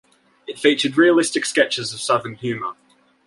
It 0.47 0.57
featured 0.57 0.97
realistic 0.97 1.45
sketches 1.45 1.93
of 1.93 2.01
Southern 2.01 2.33
humor. 2.33 2.73